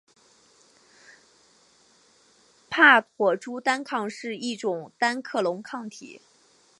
[2.71, 6.19] 帕妥珠单抗是一种单克隆抗体。